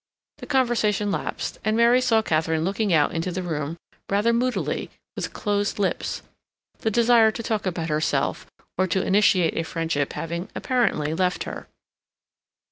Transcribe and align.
The 0.39 0.47
conversation 0.47 1.11
lapsed, 1.11 1.59
and 1.63 1.77
Mary 1.77 2.01
saw 2.01 2.23
Katharine 2.23 2.63
looking 2.65 2.91
out 2.91 3.11
into 3.13 3.31
the 3.31 3.43
room 3.43 3.77
rather 4.09 4.33
moodily 4.33 4.89
with 5.15 5.31
closed 5.31 5.77
lips, 5.77 6.23
the 6.79 6.89
desire 6.89 7.29
to 7.29 7.43
talk 7.43 7.67
about 7.67 7.89
herself 7.89 8.47
or 8.79 8.87
to 8.87 9.05
initiate 9.05 9.55
a 9.55 9.63
friendship 9.63 10.13
having, 10.13 10.49
apparently, 10.55 11.13
left 11.13 11.43
her. 11.43 11.67